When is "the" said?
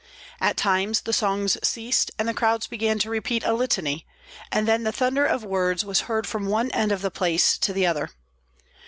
1.01-1.13, 2.27-2.33, 4.81-4.91, 7.03-7.11, 7.71-7.85